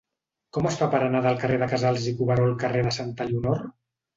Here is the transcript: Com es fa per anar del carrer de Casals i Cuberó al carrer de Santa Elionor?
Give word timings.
Com 0.55 0.69
es 0.69 0.77
fa 0.79 0.87
per 0.95 1.01
anar 1.07 1.21
del 1.27 1.37
carrer 1.45 1.59
de 1.65 1.69
Casals 1.73 2.09
i 2.13 2.17
Cuberó 2.23 2.49
al 2.49 2.59
carrer 2.65 2.85
de 2.89 2.95
Santa 2.99 3.29
Elionor? 3.31 3.63